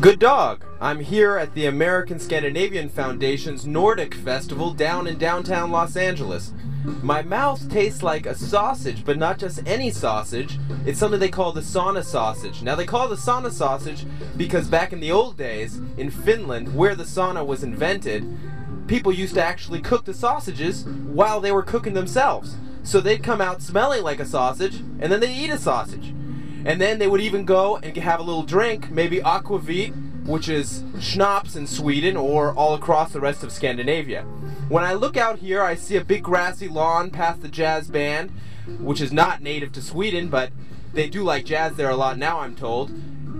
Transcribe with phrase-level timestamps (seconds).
[0.00, 0.64] Good dog.
[0.80, 6.54] I'm here at the American Scandinavian Foundation's Nordic Festival down in downtown Los Angeles.
[7.02, 10.58] My mouth tastes like a sausage, but not just any sausage.
[10.86, 12.62] It's something they call the sauna sausage.
[12.62, 14.06] Now, they call the sauna sausage
[14.38, 18.24] because back in the old days, in Finland, where the sauna was invented,
[18.86, 22.56] people used to actually cook the sausages while they were cooking themselves.
[22.84, 26.14] So they'd come out smelling like a sausage, and then they'd eat a sausage.
[26.64, 30.84] And then they would even go and have a little drink, maybe aquavit, which is
[31.00, 34.22] schnapps in Sweden or all across the rest of Scandinavia.
[34.68, 38.30] When I look out here, I see a big grassy lawn past the jazz band,
[38.78, 40.52] which is not native to Sweden, but
[40.92, 42.90] they do like jazz there a lot now, I'm told.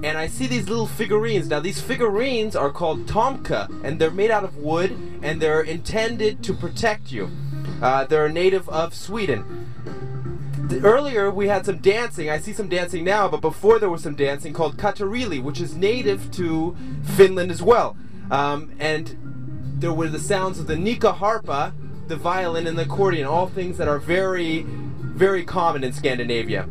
[0.02, 1.48] And I see these little figurines.
[1.48, 6.42] Now, these figurines are called tomka, and they're made out of wood, and they're intended
[6.44, 7.30] to protect you.
[7.82, 9.70] Uh, they're a native of Sweden
[10.72, 12.30] earlier we had some dancing.
[12.30, 15.76] I see some dancing now, but before there was some dancing called katarili, which is
[15.76, 16.76] native to
[17.16, 17.96] Finland as well.
[18.30, 19.16] Um, and
[19.78, 21.72] there were the sounds of the nyckelharpa,
[22.06, 26.68] the violin, and the accordion, all things that are very, very common in Scandinavia.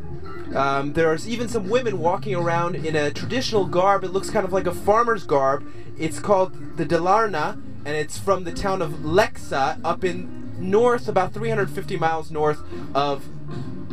[0.55, 4.03] Um, there's even some women walking around in a traditional garb.
[4.03, 5.63] It looks kind of like a farmer's garb.
[5.97, 7.53] It's called the Dalarna,
[7.85, 12.61] and it's from the town of Lexa up in north, about 350 miles north
[12.93, 13.25] of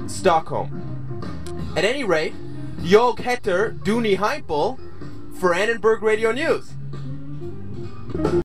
[0.09, 0.71] Stockholm.
[1.77, 2.35] At any rate,
[2.83, 4.79] Jag heter Duni Heimpel
[5.41, 6.73] for Annenberg Radio News.